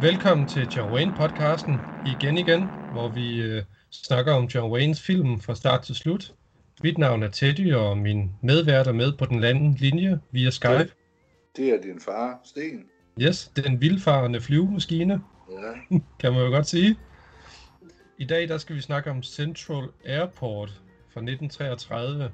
[0.00, 5.40] Velkommen til John Wayne podcasten igen igen, hvor vi øh, snakker om John Waynes film
[5.40, 6.32] fra start til slut.
[6.82, 10.90] Mit navn er Teddy, og min medvært er med på den anden linje via Skype.
[11.56, 12.84] Det er din far, Sten.
[13.20, 16.96] Yes, den vildfarende flyvemaskine, Ja, kan man jo godt sige.
[18.18, 20.68] I dag der skal vi snakke om Central Airport
[21.12, 22.32] fra 1933.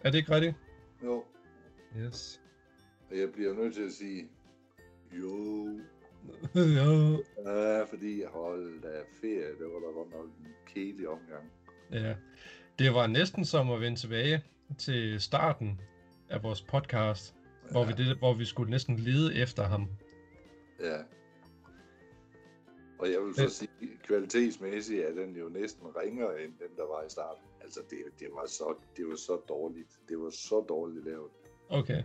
[0.00, 0.56] Er det ikke rigtigt?
[1.02, 1.24] jo.
[1.98, 2.40] Yes.
[3.10, 4.28] Og jeg bliver nødt til at sige,
[5.12, 5.68] jo.
[6.54, 7.16] ja.
[7.44, 11.50] Ja, fordi hold da ferie, det var da godt nok en kedelig omgang.
[11.92, 12.14] ja.
[12.78, 14.44] Det var næsten som at vende tilbage
[14.78, 15.80] til starten
[16.28, 17.34] af vores podcast,
[17.70, 19.88] hvor, vi det, hvor vi skulle næsten lede efter ham.
[20.80, 20.98] Ja.
[22.98, 23.70] Og jeg vil så sige,
[24.02, 27.44] kvalitetsmæssigt er den jo næsten ringere end den, der var i starten.
[27.60, 29.98] Altså, det, det, var, så, det var så dårligt.
[30.08, 31.30] Det var så dårligt lavet.
[31.68, 32.02] Okay.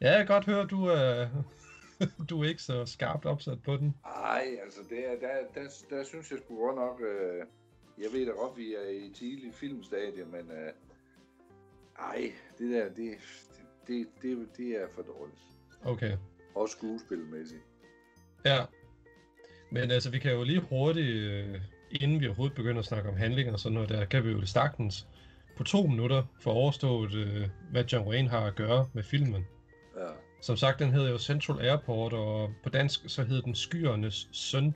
[0.00, 1.28] Ja, jeg kan godt høre, du er,
[2.30, 3.94] du er ikke så skarpt opsat på den.
[4.04, 7.00] Nej, altså, det er, der, der, der synes jeg sgu godt nok...
[7.00, 7.46] Øh,
[7.98, 10.50] jeg ved da godt, vi er i tidlig filmstadie, men...
[10.50, 10.72] Øh,
[11.98, 13.14] ej, det der, det,
[13.86, 15.38] det, det, det er for dårligt.
[15.84, 16.16] Okay.
[16.54, 17.62] Også skuespilmæssigt.
[18.44, 18.64] Ja.
[19.70, 23.16] Men altså, vi kan jo lige hurtigt, øh, inden vi overhovedet begynder at snakke om
[23.16, 25.06] handlinger og sådan noget der, kan vi jo sagtens
[25.56, 29.46] på to minutter få overstået, øh, hvad John Wayne har at gøre med filmen.
[29.96, 30.06] Ja,
[30.42, 34.74] Som sagt, den hedder jo Central Airport, og på dansk så hedder den Skyernes Søn.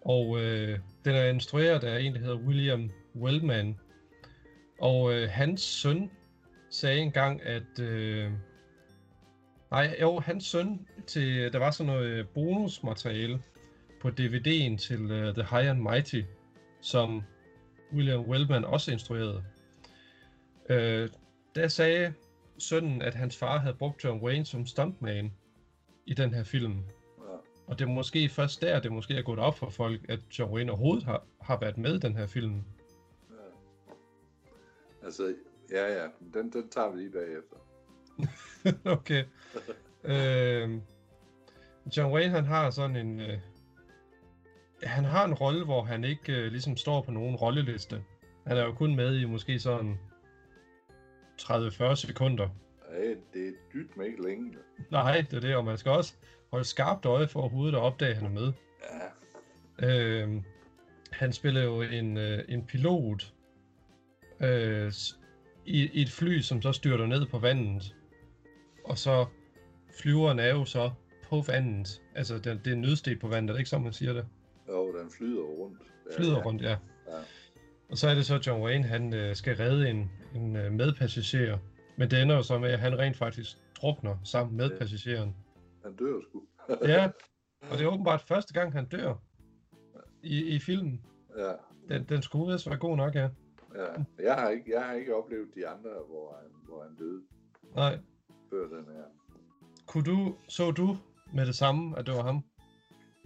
[0.00, 3.78] Og øh, den er instrueret af en, der hedder William Wellman.
[4.80, 6.10] Og øh, hans søn
[6.70, 7.78] sagde engang, at...
[7.80, 8.30] Øh,
[9.70, 13.42] nej, jo, hans søn, til, der var sådan noget bonusmateriale
[14.00, 16.22] på DVD'en til uh, The High and Mighty,
[16.80, 17.22] som
[17.92, 19.44] William Wellman også instruerede.
[20.70, 21.08] Øh,
[21.54, 22.14] der sagde
[22.58, 25.32] sønnen, at hans far havde brugt John Wayne som stuntman
[26.06, 26.72] i den her film.
[26.72, 27.36] ja.
[27.66, 30.52] Og det er måske først der, det måske er gået op for folk, at John
[30.52, 32.54] Wayne overhovedet har, har været med i den her film.
[33.30, 33.34] ja.
[35.02, 35.34] Altså,
[35.70, 37.56] ja, ja, den, den tager vi lige bagefter.
[38.98, 39.24] okay.
[40.12, 40.80] øh,
[41.96, 43.20] John Wayne, han har sådan en...
[43.20, 43.38] Øh,
[44.82, 48.04] han har en rolle, hvor han ikke øh, ligesom står på nogen rolleliste.
[48.46, 49.98] Han er jo kun med i måske sådan
[51.40, 52.48] 30-40 sekunder.
[52.92, 54.54] Ja, det er dybt med ikke længe.
[54.90, 56.14] Nej, det er det, og man skal også
[56.50, 58.52] holde skarpt øje for overhovedet at opdage, at han er med.
[58.92, 59.08] Ja,
[59.82, 60.42] Øh,
[61.10, 63.32] han spiller jo en, øh, en pilot
[64.40, 64.92] øh,
[65.66, 67.96] i, i et fly, som så styrter ned på vandet.
[68.84, 69.26] Og så
[70.00, 70.90] flyveren er jo så
[71.28, 72.02] på vandet.
[72.14, 74.26] Altså, det, det er nødsteg på vandet, er det ikke som man siger det?
[74.68, 75.78] Jo, den flyder rundt.
[76.10, 76.44] Ja, Flyder ja.
[76.44, 76.76] rundt, ja.
[77.06, 77.18] Ja.
[77.90, 81.58] Og så er det så, John Wayne, han øh, skal redde en, en øh, medpassager.
[81.96, 84.78] Men det ender jo så med, at han rent faktisk drukner sammen med Ja.
[84.78, 85.36] passageren.
[85.84, 86.42] Han dør sgu.
[86.88, 87.10] Ja,
[87.70, 89.14] og det er åbenbart første gang, han dør
[90.22, 91.04] i, i filmen.
[91.38, 91.52] Ja,
[91.88, 93.28] Den, den skulle vist være god nok, ja.
[93.74, 93.86] ja.
[94.22, 97.22] Jeg har ikke, jeg har ikke oplevet de andre, hvor han, hvor han døde
[97.74, 97.98] Nej.
[98.50, 99.04] før den her.
[99.86, 100.96] Kunne du, så du
[101.34, 102.44] med det samme, at det var ham?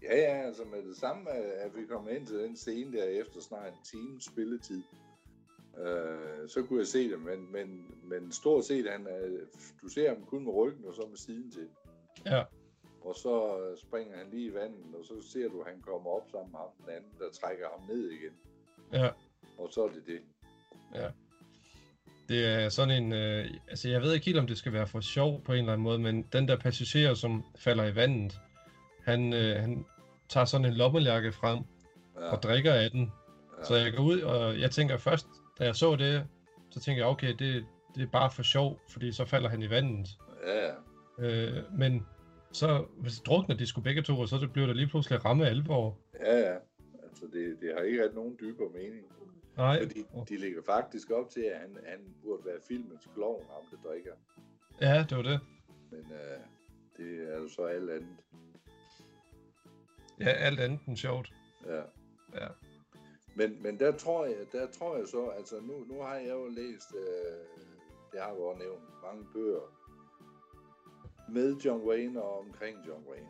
[0.02, 3.40] Ja, ja, altså med det samme, at vi kom ind til den scene der efter
[3.40, 4.82] snart en times spilletid.
[5.78, 9.06] Øh, så kunne jeg se det, men, men, men stort set, han,
[9.82, 11.68] du ser ham kun med ryggen og så med siden til.
[12.26, 12.42] Ja.
[13.00, 16.10] Og så øh, springer han lige i vandet, og så ser du, at han kommer
[16.10, 18.32] op sammen med ham, den anden, der trækker ham ned igen.
[18.92, 19.08] Ja.
[19.58, 20.20] Og så er det det.
[22.28, 23.12] Det er sådan en...
[23.12, 25.72] Øh, altså, jeg ved ikke helt, om det skal være for sjov på en eller
[25.72, 28.40] anden måde, men den der passager, som falder i vandet,
[29.04, 29.84] han, øh, han
[30.28, 31.58] tager sådan en lommelærke frem
[32.16, 33.12] Ja, og drikker af den.
[33.58, 35.26] ja, Så jeg går ud, og jeg tænker først,
[35.58, 36.26] da jeg så det,
[36.70, 39.70] så tænker jeg, okay, det, det er bare for sjov, fordi så falder han i
[39.70, 40.08] vandet.
[40.46, 40.70] ja.
[41.18, 42.06] Øh, men
[42.52, 45.46] så, hvis drukner de skulle begge to, og så det blev der lige pludselig ramme
[45.46, 45.98] alvor.
[46.20, 46.54] ja, ja.
[47.02, 49.04] Altså, det, det har ikke ret nogen dybere mening.
[49.56, 53.62] Nej, Fordi de lægger faktisk op til, at han, han burde være filmens klovn, ham
[53.82, 54.12] der drikker.
[54.80, 55.40] ja, det var det.
[55.90, 56.38] Men øh,
[56.96, 58.16] det er jo så alt andet.
[60.22, 61.32] Ja, alt andet end sjovt.
[61.66, 61.82] Ja.
[62.34, 62.48] Ja.
[63.36, 66.48] Men, men der tror jeg, der tror jeg så, altså nu, nu har jeg jo
[66.48, 67.62] læst, øh,
[68.12, 69.82] det har jeg jo nævnt, mange bøger
[71.28, 73.28] med John Wayne og omkring John Wayne.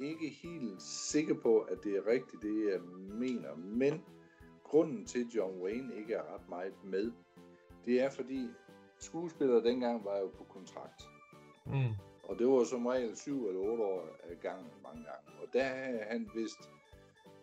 [0.00, 2.80] Ikke helt sikker på, at det er rigtigt, det jeg
[3.18, 4.04] mener, men
[4.64, 7.12] grunden til, at John Wayne ikke er ret meget med,
[7.84, 8.48] det er fordi
[8.98, 11.02] skuespillere dengang var jo på kontrakt.
[11.66, 11.94] Mm.
[12.28, 15.42] Og det var som regel 7 eller 8 år af gangen mange gange.
[15.42, 16.70] Og der havde han vist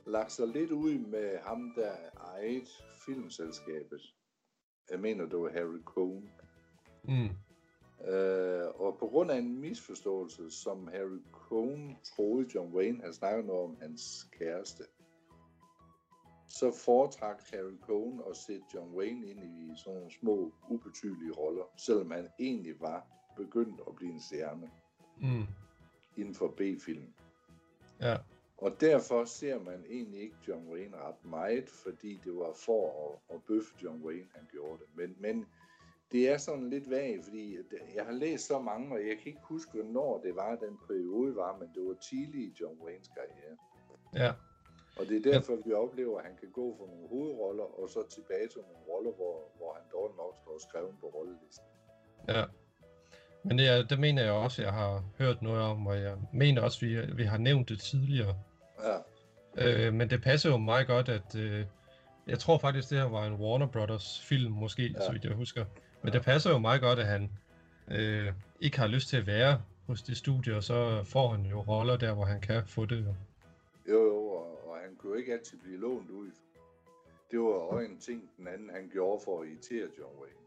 [0.06, 2.66] lagt sig lidt ud med ham, der ejede
[3.06, 4.02] filmselskabet.
[4.92, 6.30] Jeg mener, det var Harry Cohn.
[7.04, 7.30] Mm.
[8.08, 13.46] Øh, og på grund af en misforståelse, som Harry Cohn troede John Wayne havde snakket
[13.46, 14.84] noget om hans kæreste,
[16.48, 21.64] så foretrak Harry Cohn at sætte John Wayne ind i sådan nogle små, ubetydelige roller,
[21.78, 24.72] selvom han egentlig var begyndt at blive en stjerne
[25.22, 25.44] Mm.
[26.18, 27.14] inden for B-film.
[28.02, 28.18] Ja.
[28.58, 33.36] Og derfor ser man egentlig ikke John Wayne ret meget, fordi det var for at,
[33.36, 34.88] at bøffe John Wayne, han gjorde det.
[34.96, 35.46] Men, men
[36.12, 37.58] det er sådan lidt vagt, fordi
[37.96, 41.36] jeg har læst så mange, og jeg kan ikke huske, hvornår det var, den periode
[41.36, 43.58] var, men det var tidligt i John Waynes karriere.
[44.16, 44.34] Ja.
[45.00, 48.08] Og det er derfor, vi oplever, at han kan gå fra nogle hovedroller, og så
[48.10, 51.66] tilbage til nogle roller, hvor, hvor han dårligt nok står skrevet på rollelisten.
[52.28, 52.44] Ja.
[53.44, 56.62] Men det, er, det mener jeg også, jeg har hørt noget om, og jeg mener
[56.62, 58.36] også, vi, vi har nævnt det tidligere.
[58.84, 58.98] Ja,
[59.58, 61.66] Øh, men det passer jo meget godt, at øh,
[62.28, 65.06] jeg tror faktisk, det her var en Warner Brothers film, måske, ja.
[65.06, 65.66] Så vidt jeg husker.
[66.04, 66.18] Men Ja.
[66.18, 67.32] det passer jo meget godt, at han
[67.92, 71.62] øh, ikke har lyst til at være hos det studie, og så får han jo
[71.62, 73.06] roller der, hvor han kan få det.
[73.06, 73.14] Jo.
[73.94, 76.32] jo jo, og, og han kunne jo ikke altid blive lånt ud.
[77.32, 80.43] Det var også en ting, den anden han gjorde for at irritere John Wayne.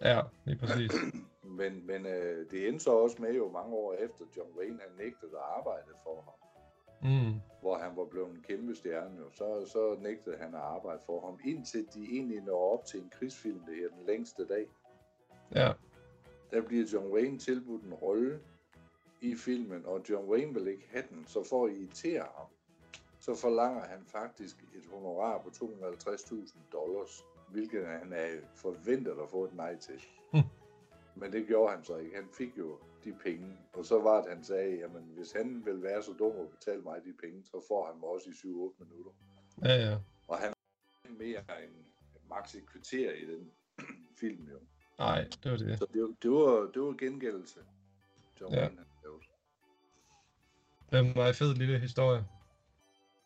[0.00, 0.92] Ja, lige præcis.
[1.60, 4.96] Men, men øh, det endte så også med jo mange år efter, John Wayne han
[4.98, 6.34] nægtede at arbejde for ham.
[7.02, 7.34] Mm.
[7.60, 11.26] hvor han var blevet en kæmpe stjerne, jo, så, så nægtede han at arbejde for
[11.26, 14.66] ham, indtil de egentlig når op til en krigsfilm, det her Den længste dag.
[15.54, 15.72] Ja,
[16.50, 18.40] Der bliver John Wayne tilbudt en rolle
[19.20, 22.46] i filmen, og John Wayne vil ikke have den, så for at irritere ham,
[23.20, 29.44] så forlanger han faktisk et honorar på 250.000 dollars, hvilket han er forventet at få
[29.44, 30.00] et nej til.
[30.32, 30.38] Hm.
[31.16, 32.16] Men det gjorde han så ikke.
[32.16, 35.82] Han fik jo de penge, og så var det, han sagde, jamen hvis han vil
[35.82, 38.84] være så dum at betale mig de penge, så får han mig også i 7-8
[38.84, 39.12] minutter.
[39.64, 39.98] ja, ja.
[40.28, 40.52] Og han
[41.04, 41.72] er mere end
[42.28, 43.50] max et kvarter i den
[44.20, 44.58] film jo.
[44.98, 45.78] Nej, det var det.
[45.78, 47.60] Så det, var- det var, det var gengældelse,
[48.40, 48.60] John Ja.
[48.60, 48.76] Havde.
[50.90, 52.24] Det var en meget fed lille historie.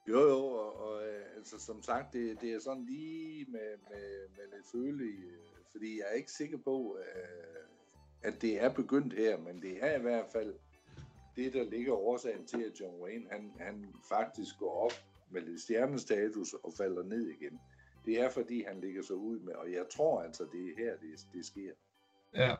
[0.08, 1.02] Jo, jo, og, og
[1.44, 5.38] altså, som sagt, det, det er sådan lige med, med, med lidt føle i, øh,
[5.72, 7.66] fordi jeg er ikke sikker på, øh,
[8.22, 10.54] at det er begyndt her, men det er i hvert fald
[11.36, 14.92] det, der ligger årsagen til, at John Wayne, han, han faktisk går op
[15.30, 17.60] med lidt stjernestatus og falder ned igen.
[18.04, 20.96] Det er, fordi han ligger så ud med, og jeg tror altså, det er her,
[20.96, 21.72] det, det sker.
[22.34, 22.54] Ja,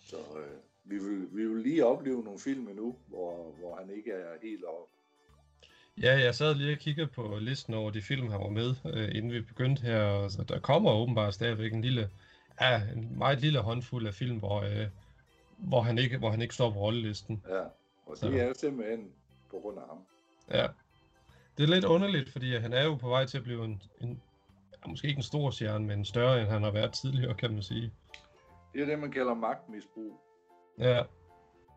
[0.00, 4.12] Så øh, vi, vil, vi vil lige opleve nogle film nu, hvor, hvor han ikke
[4.12, 4.97] er helt oppe.
[6.02, 9.08] Ja, jeg sad lige og kiggede på listen over de film, han var med, øh,
[9.16, 12.10] inden vi begyndte her, og så der kommer åbenbart stadigvæk en lille,
[12.60, 14.86] ja, en meget lille håndfuld af film, hvor, øh,
[15.58, 17.44] hvor, han, ikke, hvor han ikke står på rollelisten.
[17.48, 17.62] Ja,
[18.06, 18.30] og Så.
[18.30, 19.12] det er simpelthen
[19.50, 19.98] på grund af ham.
[20.50, 20.66] Ja.
[21.56, 24.22] Det er lidt underligt, fordi han er jo på vej til at blive en, en
[24.86, 27.92] måske ikke en stor stjerne, men større, end han har været tidligere, kan man sige.
[28.74, 30.20] Det er det, man kalder magtmisbrug.
[30.78, 31.02] Ja,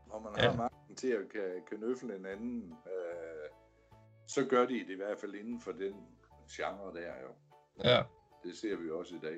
[0.08, 0.50] Når man Ja.
[0.50, 3.41] har magten til at kan, kan en anden, øh,
[4.28, 5.94] så gør de det i hvert fald inden for den
[6.52, 7.30] genre der jo.
[7.84, 8.02] ja.
[8.44, 9.38] Det ser vi også i dag.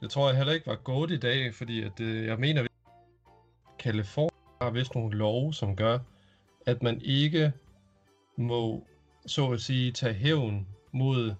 [0.00, 2.68] Det tror jeg heller ikke var godt i dag, fordi at, øh, jeg mener, at
[3.78, 5.98] Kalifornien har vist nogle love, som gør,
[6.66, 7.52] at man ikke
[8.36, 8.86] må,
[9.26, 11.34] så at sige, tage hævn mod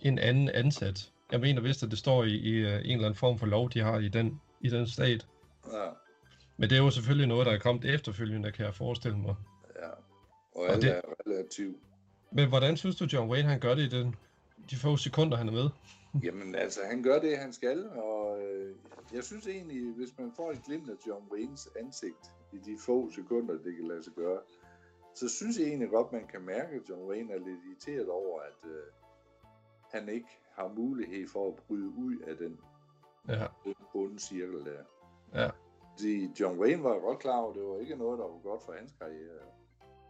[0.00, 1.12] en anden ansat.
[1.32, 3.70] Jeg mener vist, at det står i, i øh, en eller anden form for lov,
[3.70, 5.26] de har i den, i den stat.
[5.72, 5.88] Ja,
[6.56, 9.34] Men det er jo selvfølgelig noget, der er kommet efterfølgende, kan jeg forestille mig.
[10.54, 10.60] Ja.
[10.60, 11.76] Og alle det- er relativt.
[12.32, 14.14] Men hvordan synes du, John Wayne han gør det i den,
[14.70, 15.68] de få sekunder, han er med?
[16.24, 18.76] Jamen altså, han gør det, han skal, og øh,
[19.14, 23.10] jeg synes egentlig, hvis man får et glimt af John Waynes ansigt i de få
[23.10, 24.38] sekunder, det kan lade sig gøre,
[25.14, 28.40] så synes jeg egentlig godt, man kan mærke, at John Wayne er lidt irriteret over,
[28.40, 28.82] at øh,
[29.92, 32.58] han ikke har mulighed for at bryde ud af den
[33.28, 33.46] Ja,
[33.94, 34.82] onde cirkel der.
[35.42, 35.50] Ja.
[35.98, 38.62] Fordi John Wayne var godt klar over, at det var ikke noget, der var godt
[38.62, 39.40] for hans karriere.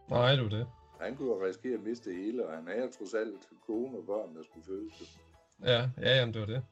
[0.09, 0.67] Nej, du det.
[0.99, 4.05] Han kunne jo risikere at miste det hele, og han havde trods alt kone og
[4.05, 5.19] børn, der skulle fødes.
[5.63, 6.63] Ja, ja, jamen, det var det.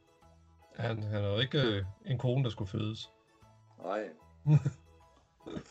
[0.76, 3.12] Han, han havde ikke øh, en kone, der skulle fødes.
[3.84, 4.10] Nej.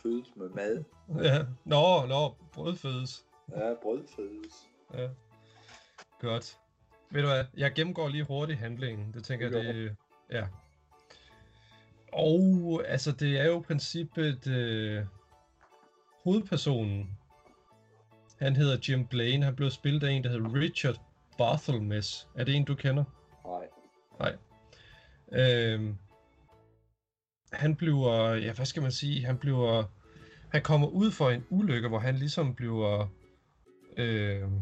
[0.03, 0.83] fødes med mad.
[1.23, 3.25] Ja, nå, nå, brødfødes.
[3.49, 4.69] Ja, brød fødes.
[4.93, 5.09] Ja.
[6.19, 6.59] Godt.
[7.11, 9.13] Ved du hvad, jeg gennemgår lige hurtigt handlingen.
[9.13, 9.95] Det tænker jeg, Det det...
[10.31, 10.47] Ja.
[12.13, 15.05] Og altså, det er jo i princippet øh,
[16.23, 17.17] hovedpersonen.
[18.41, 19.45] Han hedder Jim Blaine.
[19.45, 20.99] Han blev spillet af en, der hedder Richard
[21.37, 22.27] Barthelmess.
[22.35, 23.03] Er det en, du kender?
[23.45, 23.67] Nej.
[24.19, 24.35] Nej.
[25.31, 25.97] Øhm,
[27.53, 29.83] han bliver, ja, hvad skal man sige, han bliver,
[30.49, 33.07] han kommer ud for en ulykke, hvor han ligesom bliver,
[33.97, 34.61] øhm,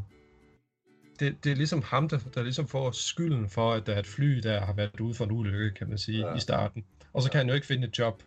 [1.19, 4.07] det, det er ligesom ham, der, der ligesom får skylden for, at der er et
[4.07, 6.35] fly, der har været ude for en ulykke, kan man sige, ja.
[6.35, 6.85] i starten.
[7.13, 8.23] Og så kan han jo ikke finde et job.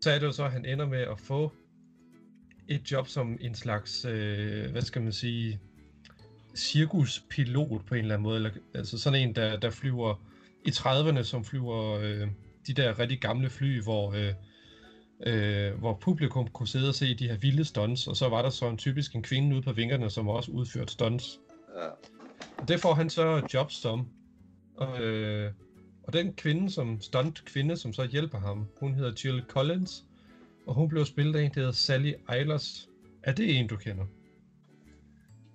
[0.00, 1.52] Så er det jo så, at han ender med at få
[2.68, 5.60] et job som en slags, øh, hvad skal man sige,
[6.56, 8.36] cirkuspilot på en eller anden måde.
[8.36, 10.14] Eller, altså sådan en, der, der flyver
[10.66, 12.28] i 30'erne, som flyver øh,
[12.66, 14.34] de der rigtig gamle fly, hvor, øh,
[15.26, 18.50] øh, hvor publikum kunne sidde og se de her vilde stunts, og så var der
[18.50, 21.38] så en typisk en kvinde ude på vingerne, som også udførte stunts.
[21.76, 21.88] Ja.
[22.58, 24.08] Og det får han så job som.
[24.76, 25.52] Og, øh,
[26.02, 30.04] og den kvinde, som stunt kvinde, som så hjælper ham, hun hedder Jill Collins,
[30.68, 32.90] og hun blev spillet af en, der hedder Sally Eilers.
[33.22, 34.06] Er det en, du kender?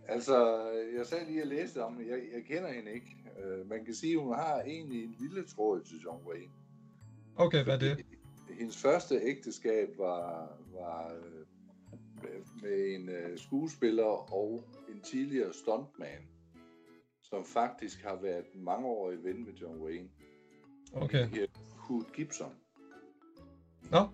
[0.07, 0.67] Altså,
[0.97, 3.17] jeg sad lige og læste om jeg, jeg kender hende ikke.
[3.37, 6.51] Uh, man kan sige, at hun har egentlig en lille tråd til John Wayne.
[7.35, 8.05] Okay, hvad er det?
[8.59, 16.27] Hendes første ægteskab var, var uh, med en uh, skuespiller og en tidligere stuntman,
[17.23, 20.09] som faktisk har været mangeårig ven med John Wayne.
[20.93, 21.47] Okay.
[21.77, 22.51] Kurt Gibson.
[23.91, 24.07] Nå?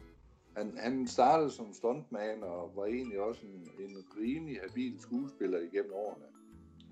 [0.60, 5.94] Han, han startede som stuntman og var egentlig også en, en rimelig habil skuespiller igennem
[5.94, 6.26] årene.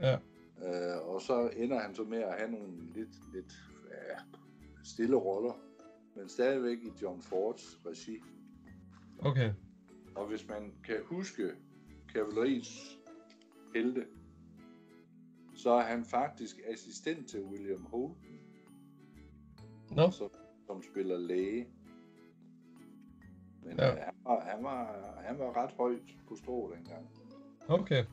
[0.01, 0.17] Ja.
[0.57, 3.53] Uh, og så ender han så med at have nogle lidt, lidt
[3.89, 4.17] ja,
[4.83, 5.53] stille roller,
[6.15, 8.19] men stadigvæk i John Fords regi.
[9.19, 9.53] Okay.
[10.15, 11.51] Og hvis man kan huske
[12.13, 12.99] kavaleriets
[13.75, 14.05] helte,
[15.55, 18.39] så er han faktisk assistent til William Holden,
[19.91, 20.11] no.
[20.11, 20.29] som,
[20.65, 21.67] som spiller læge.
[23.67, 23.85] Men ja.
[23.85, 24.87] han, var, han, var,
[25.27, 27.09] han var ret højt på strå dengang.
[27.67, 28.03] Okay.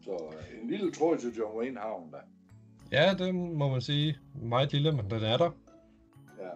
[0.00, 2.16] Så øh, en lille tråd til John Wayne Havn, da.
[2.92, 4.18] Ja, det må man sige.
[4.34, 5.50] Meget lille, men den er der.
[6.38, 6.50] Ja.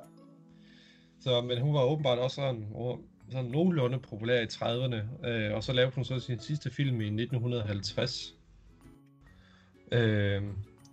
[1.20, 2.66] Så, men hun var åbenbart også sådan,
[3.30, 7.06] sådan nogenlunde populær i 30'erne, øh, og så lavede hun så sin sidste film i
[7.06, 8.36] 1950.
[9.92, 10.42] Øh,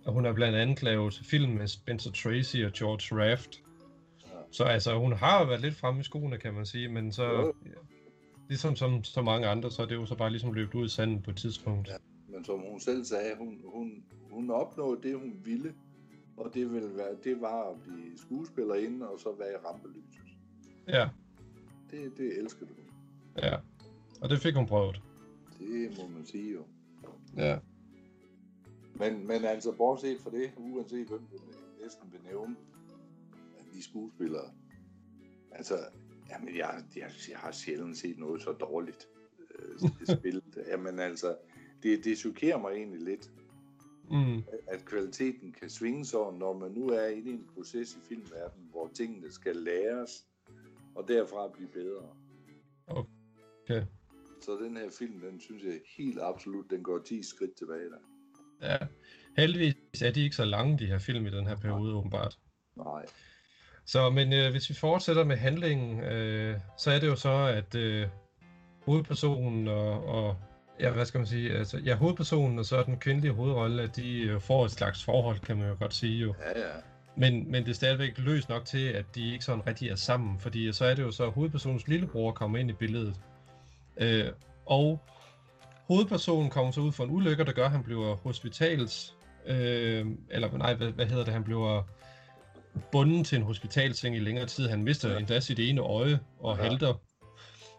[0.04, 3.62] og hun har blandt andet lavet film med Spencer Tracy og George Raft.
[4.50, 7.70] Så altså, hun har været lidt fremme i skoene, kan man sige, men så, ja,
[8.48, 10.88] ligesom som så mange andre, så er det jo så bare ligesom løbet ud i
[10.88, 11.88] sanden på et tidspunkt.
[11.88, 11.96] Ja,
[12.28, 15.74] men som hun selv sagde, hun, hun, hun opnåede det, hun ville,
[16.36, 20.20] og det, ville være, det var at blive skuespillerinde og så være i rampelyset.
[20.88, 21.08] Ja.
[21.90, 22.72] Det, det elsker du.
[23.42, 23.56] Ja,
[24.20, 25.02] og det fik hun prøvet.
[25.58, 26.62] Det må man sige jo.
[27.36, 27.58] Ja.
[28.94, 31.38] Men, men altså, bortset fra det, uanset hvem du
[31.82, 32.56] næsten vil nævne,
[33.72, 34.50] de skuespillere.
[35.52, 35.78] Altså,
[36.30, 39.08] jamen, jeg, jeg, jeg har sjældent set noget så dårligt
[39.58, 40.64] øh, spillet.
[40.68, 41.36] jamen altså,
[41.82, 43.30] det, det chokerer mig egentlig lidt,
[44.10, 44.42] mm.
[44.68, 48.68] at kvaliteten kan svinge sådan, når man nu er inde i en proces i filmverdenen,
[48.70, 50.26] hvor tingene skal læres,
[50.94, 52.08] og derfra blive bedre.
[52.86, 53.82] Okay.
[54.40, 57.98] Så den her film, den synes jeg helt absolut, den går 10 skridt tilbage der.
[58.62, 58.76] Ja,
[59.36, 61.98] heldigvis er de ikke så lange, de her film i den her periode, Nej.
[61.98, 62.38] åbenbart.
[62.76, 63.06] Nej.
[63.88, 67.74] Så, men øh, hvis vi fortsætter med handlingen, øh, så er det jo så, at
[67.74, 68.06] øh,
[68.84, 70.36] hovedpersonen og, og
[70.80, 74.20] ja, hvad skal man sige, altså, ja, hovedpersonen og så den kvindelige hovedrolle, at de
[74.20, 76.34] øh, får et slags forhold, kan man jo godt sige jo.
[76.38, 76.72] Ja, ja.
[77.16, 80.38] Men, men det er stadigvæk løst nok til, at de ikke sådan rigtig er sammen,
[80.38, 83.20] fordi så er det jo så, at hovedpersonens lillebror kommer ind i billedet.
[83.96, 84.24] Øh,
[84.66, 85.00] og
[85.86, 89.14] hovedpersonen kommer så ud for en ulykke, der gør, at han bliver hospitals...
[89.46, 91.32] Øh, eller nej, hvad, hvad hedder det?
[91.32, 91.82] Han bliver
[92.92, 94.68] bundet til en hospitalseng i længere tid.
[94.68, 95.18] Han mister ja.
[95.18, 96.62] endda sit ene øje og ja.
[96.62, 96.94] halter.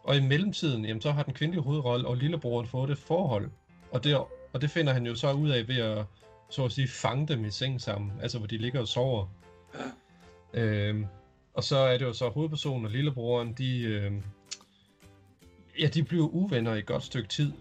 [0.04, 3.50] Og i mellemtiden, jamen, så har den kvindelige hovedrolle og lillebroren fået et forhold.
[3.92, 4.18] Og det,
[4.54, 6.06] og det finder han jo så ud af ved at,
[6.50, 8.12] så at sige, fange dem i seng sammen.
[8.22, 9.28] Altså, hvor de ligger og sover.
[10.54, 10.62] Ja.
[10.62, 11.06] Øhm,
[11.54, 14.12] og så er det jo så hovedpersonen og lillebroren, de, øh,
[15.80, 17.52] ja, de bliver uvenner i et godt stykke tid.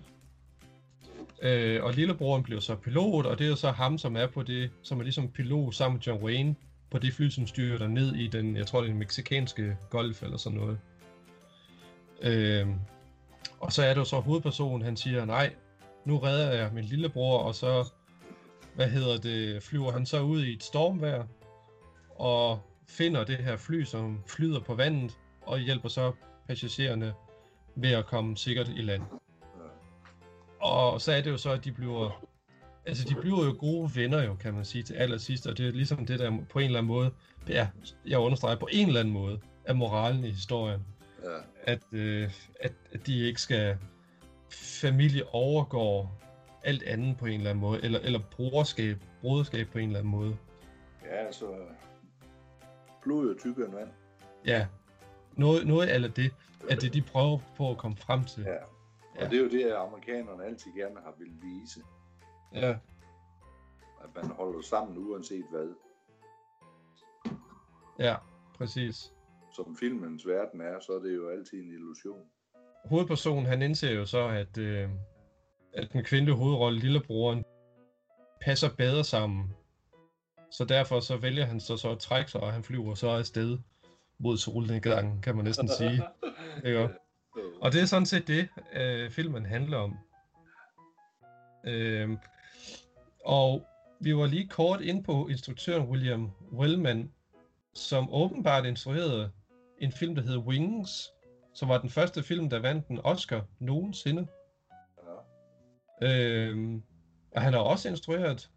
[1.43, 4.43] Øh, og lillebroren bliver så pilot, og det er jo så ham, som er på
[4.43, 6.55] det, som er ligesom pilot sammen med John Wayne
[6.91, 9.77] på det fly, som styrer der ned i den, jeg tror det er den meksikanske
[9.91, 10.79] golf eller sådan noget.
[12.23, 12.67] Øh,
[13.61, 15.55] og så er det jo så hovedpersonen, han siger, nej,
[16.05, 17.93] nu redder jeg min lillebror, og så,
[18.75, 21.27] hvad hedder det, flyver han så ud i et stormvejr,
[22.11, 26.13] og finder det her fly, som flyder på vandet, og hjælper så
[26.47, 27.15] passagererne
[27.77, 29.03] ved at komme sikkert i land.
[30.61, 32.25] Og så er det jo så, at de bliver
[32.89, 35.73] altså de bliver jo gode venner jo, kan man sige, til allersidst, og det er
[35.73, 37.11] ligesom det der på en eller anden måde,
[37.51, 37.67] er,
[38.07, 40.81] jeg understreger på en eller anden måde, er moralen i historien.
[41.25, 41.39] Ja.
[41.73, 42.31] At, øh,
[42.61, 43.79] at, at de ikke skal
[44.51, 46.21] familie overgår
[46.65, 50.11] alt andet på en eller anden måde, eller, eller broderskab, broderskab på en eller anden
[50.11, 50.37] måde.
[51.05, 51.47] Ja, altså,
[53.03, 53.89] blod er tykkere end vand.
[54.47, 54.67] Ja,
[55.37, 56.33] noget, noget af det,
[56.71, 58.43] at det de prøver på at komme frem til.
[58.43, 58.57] Ja,
[59.15, 59.25] og ja.
[59.25, 61.81] det er jo det, at amerikanerne altid gerne har vil vise
[62.55, 62.77] Ja,
[64.05, 65.75] At man holder sammen uanset hvad.
[67.99, 68.17] ja,
[68.55, 69.13] præcis.
[69.53, 72.21] Som filmens verden er, så er det jo altid en illusion.
[72.85, 74.89] Hovedpersonen, han indser jo så, at, øh,
[75.75, 77.45] at den kvindelige hovedrolle, lillebroren,
[78.41, 79.55] passer bedre sammen.
[80.51, 83.59] Så derfor så vælger han så, så at trække sig, og han flyver så afsted
[84.19, 86.03] mod solnedgangen, kan man næsten sige.
[86.67, 86.89] Ikke?
[87.61, 89.99] Og det er sådan set det, øh, filmen handler om.
[91.67, 92.11] Øh,
[93.29, 93.67] og
[94.01, 97.13] vi var lige kort ind på instruktøren William Wellman,
[97.75, 99.31] som åbenbart instruerede
[99.79, 101.13] en film, der hedder Wings,
[101.55, 104.27] som var den første film, der vandt en Oscar nogensinde.
[106.03, 106.09] Ja.
[106.09, 106.81] Øh,
[107.35, 108.51] og han har også instrueret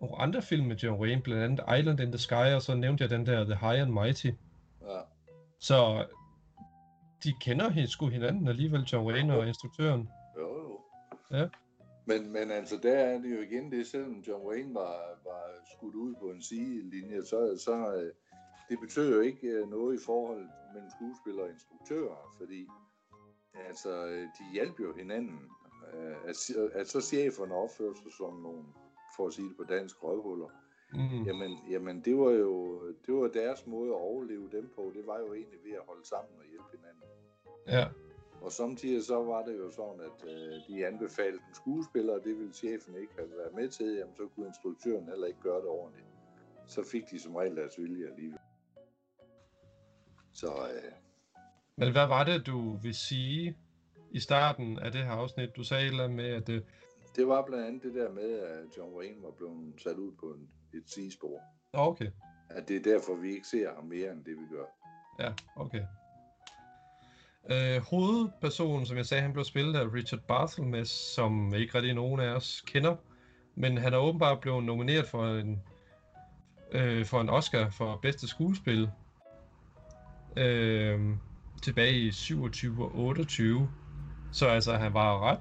[0.00, 3.02] nogle andre film med John Wayne, blandt andet Island in the Sky, og så nævnte
[3.02, 4.30] jeg den der The High and Mighty.
[4.82, 5.00] Ja.
[5.60, 6.06] Så
[7.24, 10.08] de kender sgu hinanden alligevel, John Wayne og instruktøren.
[10.36, 10.80] Jo, jo.
[11.38, 11.48] Ja.
[12.08, 15.44] Men, men altså, der er det jo igen det, selvom John Wayne var, var
[15.76, 18.12] skudt ud på en sidelinje, så, så øh,
[18.68, 22.68] det betyder jo ikke øh, noget i forhold mellem skuespillere og instruktører, fordi
[23.68, 25.40] altså, øh, de hjælper jo hinanden.
[26.24, 26.36] At,
[26.74, 28.64] at så cheferne opfører sig som nogle,
[29.16, 30.48] for at sige det på dansk, røvhuller,
[30.92, 31.24] Mm.
[31.26, 34.92] Jamen, jamen det var jo det var deres måde at overleve dem på.
[34.94, 37.02] Det var jo egentlig ved at holde sammen og hjælpe hinanden.
[37.66, 38.07] Ja,
[38.42, 42.38] Og samtidig så var det jo sådan, at øh, de anbefalede en skuespiller, og det
[42.38, 45.68] ville chefen ikke have været med til, jamen så kunne instruktøren heller ikke gøre det
[45.68, 46.06] ordentligt.
[46.66, 48.38] Så fik de som regel deres vilje alligevel.
[50.32, 50.92] Så øh,
[51.78, 53.56] men hvad var det, du vil sige
[54.10, 55.56] i starten af det her afsnit?
[55.56, 56.64] Du sagde eller med, at det...
[57.16, 60.26] det var blandt andet det der med, at John Wayne var blevet sat ud på
[60.26, 61.40] en, et sidespor.
[61.72, 62.10] Okay.
[62.50, 64.64] At det er derfor, vi ikke ser ham mere, end det vi gør.
[65.18, 65.82] Ja, okay.
[67.50, 72.20] Øh, hovedpersonen, som jeg sagde, han blev spillet af Richard Barthelmess, som ikke rigtig nogen
[72.20, 72.96] af os kender.
[73.54, 75.62] Men han er åbenbart blevet nomineret for en,
[76.72, 78.90] øh, for en Oscar for bedste skuespil.
[80.36, 81.00] Øh,
[81.62, 83.70] tilbage i 27 og 28.
[84.32, 85.40] Så altså, han var ret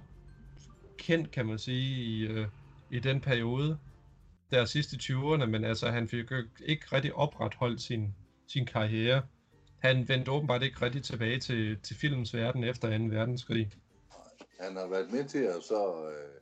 [0.97, 2.47] kendt, kan man sige, i, øh,
[2.91, 3.77] i den periode.
[4.51, 6.25] Der sidste 20'erne, men altså, han fik
[6.65, 8.15] ikke rigtig opretholdt sin,
[8.47, 9.21] sin karriere.
[9.79, 13.03] Han vendte åbenbart ikke rigtig tilbage til, til filmens verden efter 2.
[13.03, 13.71] verdenskrig.
[14.59, 16.41] Han har været med til at så øh,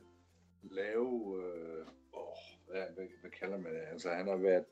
[0.70, 3.82] lave, øh, åh, hvad, hvad, hvad kalder man det?
[3.92, 4.64] Altså han har været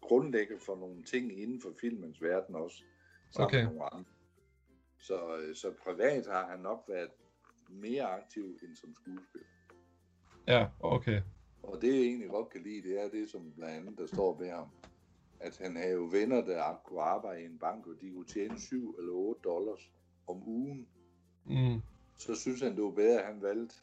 [0.00, 2.82] grundlægger for nogle ting inden for filmens verden også,
[3.30, 3.64] sammen Okay.
[3.64, 4.10] med nogle andre.
[4.98, 7.10] Så, øh, så privat har han nok været
[7.68, 9.48] mere aktiv end som skuespiller.
[10.48, 11.20] Ja, okay.
[11.62, 14.38] Og det jeg egentlig godt kan lide, det er det, som blandt andet der står
[14.38, 14.68] ved ham.
[15.40, 18.60] At han havde jo venner, der kunne arbejde i en bank, og de kunne tjene
[18.60, 19.92] 7 eller 8 dollars
[20.26, 20.88] om ugen.
[21.44, 21.80] Mm.
[22.16, 23.74] så synes han, det var bedre, at han valgte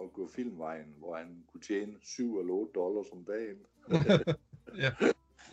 [0.00, 3.58] at gå filmvejen, hvor han kunne tjene 7 eller 8 dollars om dagen.
[4.76, 4.92] Ja.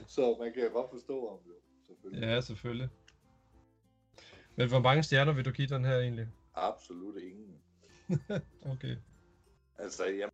[0.08, 1.54] Så man kan godt forstå ham jo,
[1.86, 2.28] selvfølgelig.
[2.28, 2.90] Ja, selvfølgelig.
[4.56, 6.28] Men hvor mange stjerner vil du give den her egentlig?
[6.54, 7.56] Absolut ingen.
[8.74, 8.96] Okay.
[9.78, 10.32] Altså, jamen,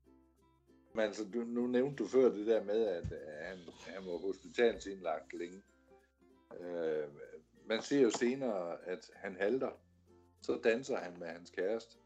[0.93, 3.05] men altså, du, nu nævnte du før det der med, at
[3.41, 5.61] han, han var hospitalsindlagt længe.
[6.59, 7.07] Øh,
[7.65, 9.71] man ser jo senere, at han halter.
[10.41, 11.97] Så danser han med hans kæreste.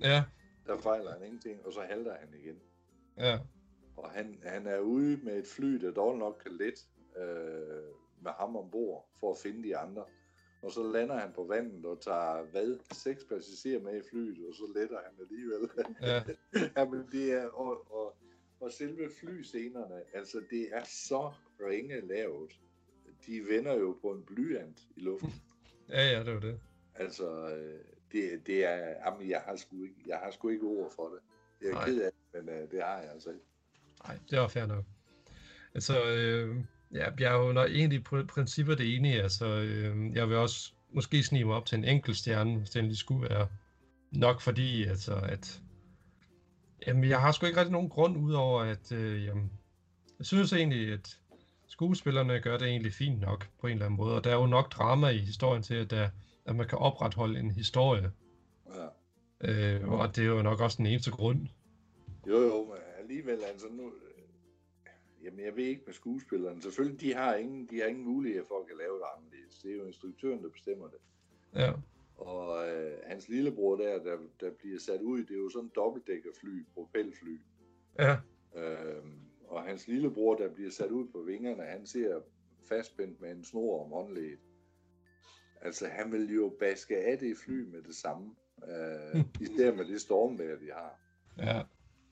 [0.00, 0.24] Ja,
[0.66, 2.60] Der fejler han ingenting, og så halter han igen.
[3.18, 3.38] ja,
[3.96, 7.82] Og han, han er ude med et fly, der dog nok kan let øh,
[8.22, 10.04] med ham ombord for at finde de andre.
[10.62, 14.54] Og så lander han på vandet og tager, hvad, seks passagerer med i flyet, og
[14.54, 15.70] så letter han alligevel.
[16.02, 16.22] ja,
[16.80, 18.16] Jamen, det er, og, og,
[18.62, 22.60] og selve flyscenerne, altså det er så ringe lavet.
[23.26, 25.34] De vender jo på en blyant i luften.
[25.88, 26.60] ja, ja, det var det.
[26.94, 27.80] Altså, øh,
[28.12, 31.18] det, det er, jamen, jeg har sgu ikke, jeg har sgu ikke ord for det.
[31.60, 31.84] Jeg er Nej.
[31.84, 33.44] ked af det, men uh, det har jeg altså ikke.
[34.06, 34.84] Nej, det var fair nok.
[35.74, 36.56] Altså, øh,
[36.92, 39.22] ja, jeg er jo nok egentlig på princippet det enige.
[39.22, 42.78] Altså, øh, jeg vil også måske snige mig op til en enkelt stjerne, hvis det
[42.78, 43.48] endelig skulle være.
[44.12, 45.60] Nok fordi, altså, at...
[46.86, 48.92] Jamen, jeg har sgu ikke rigtig nogen grund, udover at...
[48.92, 49.52] Øh, jamen,
[50.18, 51.18] jeg synes egentlig, at
[51.66, 54.14] skuespillerne gør det egentlig fint nok, på en eller anden måde.
[54.14, 56.10] Og der er jo nok drama i historien til, at, der,
[56.44, 58.12] at man kan opretholde en historie.
[58.74, 58.86] Ja.
[59.40, 61.46] Øh, og det er jo nok også den eneste grund.
[62.28, 63.86] Jo, jo, men alligevel, altså nu...
[63.86, 64.12] øh,
[65.24, 66.62] Jamen, jeg ved ikke med skuespillerne.
[66.62, 69.58] Selvfølgelig, de har ingen, de har ingen mulighed for at kan lave det anderledes.
[69.58, 70.98] Det er jo instruktøren, der bestemmer det.
[71.54, 71.72] Ja,
[72.22, 75.72] Og øh, hans lillebror der, der, der bliver sat ud, det er jo sådan en
[75.74, 77.40] dobbeltdækkerfly, propelfly.
[77.98, 78.16] ja,
[78.56, 79.04] Øh,
[79.48, 82.20] og hans lillebror, der bliver sat ud på vingerne, han ser
[82.68, 84.38] fastspændt med en snor om håndledet.
[85.60, 88.34] Altså, han vil jo baske af det fly med det samme.
[88.68, 91.00] Øh, især med det stormvejr, de har.
[91.38, 91.62] ja,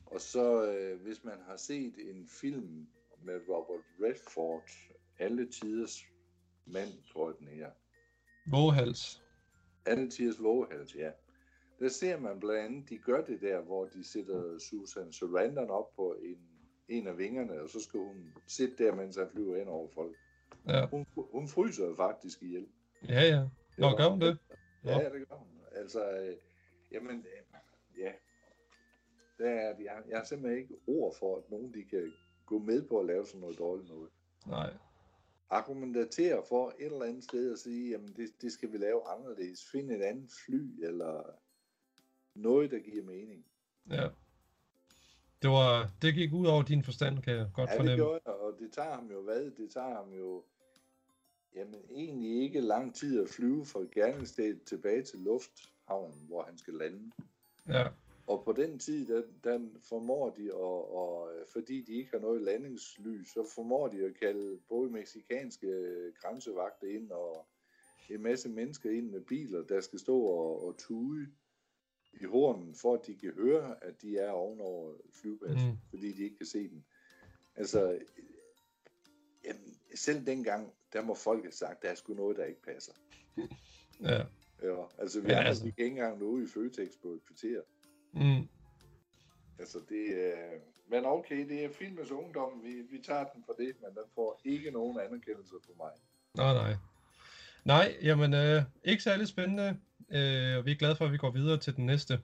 [0.06, 2.86] Og så, øh, hvis man har set en film
[3.22, 4.70] med Robert Redford,
[5.18, 6.02] Alle Tiders
[6.66, 7.70] Mand, tror jeg den her.
[8.50, 9.22] Våghals.
[9.86, 11.10] Alle Tiders Våghals, ja.
[11.78, 15.94] Der ser man blandt andet, de gør det der, hvor de sætter Susan Sarandon op
[15.96, 16.38] på en,
[16.88, 20.16] en af vingerne, og så skal hun sidde der, mens han flyver ind over folk.
[20.68, 22.66] Ja, Hun, hun fryser faktisk ihjel.
[23.08, 23.22] ja.
[23.22, 23.42] ja.
[23.78, 24.38] Nå, gør hun det?
[24.84, 25.48] Ja, det gør hun.
[25.72, 26.36] Altså, øh,
[26.92, 27.58] jamen, øh,
[27.98, 28.12] ja.
[29.38, 32.12] Der er, jeg, jeg har simpelthen ikke ord for, at nogen de kan
[32.46, 34.10] gå med på at lave sådan noget dårligt noget.
[34.46, 34.70] Nej.
[35.50, 39.70] Argumentere for et eller andet sted og sige, jamen det, det skal vi lave anderledes.
[39.72, 41.22] Find et andet fly, eller
[42.34, 43.46] noget, der giver mening.
[43.90, 44.08] Ja.
[45.42, 48.04] Det, var, det gik ud over din forstand, kan jeg godt Ja, det fornemme.
[48.04, 49.50] gjorde jeg, og det tager ham jo hvad?
[49.50, 50.44] Det tager ham jo
[51.54, 56.74] jamen, egentlig ikke lang tid at flyve fra gerningsstedet tilbage til lufthavnen, hvor han skal
[56.74, 57.10] lande.
[57.68, 57.86] Ja,
[58.30, 62.42] Og på den tid, der, der formår de, og, og fordi de ikke har noget
[62.42, 65.68] landingslys, så formår de at kalde både meksikanske
[66.16, 67.46] grænsevagter ind og
[68.10, 71.26] en masse mennesker ind med biler, der skal stå og, og tude
[72.20, 75.76] i hornen, for at de kan høre, at de er ovenover flyvepladsen, Mm.
[75.90, 76.84] fordi de ikke kan se den.
[77.56, 78.00] Altså, øh,
[79.44, 82.92] jamen, selv dengang, der må folk have sagt, der er sgu noget, der ikke passer.
[84.02, 84.22] ja.
[84.62, 85.64] Ja, altså, vi Ja, andre altså.
[85.64, 87.62] gik ikke engang nå ud i Føtex på et kvarter.
[88.12, 88.48] Mm.
[89.58, 90.58] Altså det er...
[90.88, 92.62] Men okay, det er filmens ungdom.
[92.62, 95.90] Vi, vi tager den for det, men den får ikke nogen anerkendelse for mig.
[96.34, 96.76] Nej, nej.
[97.64, 99.80] Nej, jamen, øh, ikke særlig spændende.
[100.10, 102.20] Øh, og vi er glade for, at vi går videre til den næste.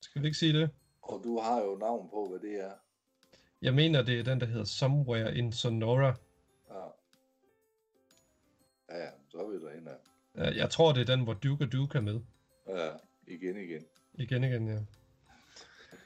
[0.00, 0.70] Skal vi ikke sige det?
[1.02, 2.72] Og du har jo navn på, hvad det er.
[3.62, 6.14] Jeg mener, det er den, der hedder Somewhere in Sonora.
[6.70, 6.84] Ja,
[8.88, 9.96] ja så er vi derhen af.
[10.34, 12.20] Øh, Jeg tror, det er den, hvor Duke Duke er med.
[12.68, 12.90] Ja,
[13.26, 13.84] igen igen.
[14.18, 14.78] Igen, igen, ja.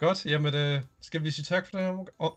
[0.00, 2.14] Godt, jamen, øh, skal vi sige tak for den her omgang?
[2.18, 2.32] Oh,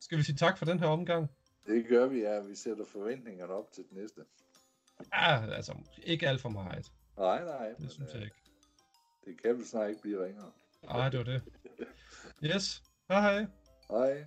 [0.00, 1.30] skal vi sige tak for den her omgang?
[1.66, 2.40] Det gør vi, ja.
[2.40, 4.20] Vi sætter forventningerne op til den næste.
[5.12, 6.92] Ah, altså, ikke alt for meget.
[7.18, 7.68] Nej, nej.
[7.68, 8.36] Det Men, synes jeg øh, ikke.
[9.24, 10.50] det kan vel snart ikke blive ringere.
[10.84, 11.42] Nej, det var det.
[12.44, 13.46] Yes, hej hej.
[13.90, 14.24] Hej.